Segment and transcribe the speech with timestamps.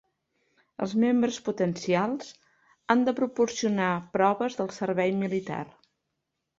[0.85, 2.33] Els membres potencials
[2.95, 5.65] han de proporcionar proves del servei militar.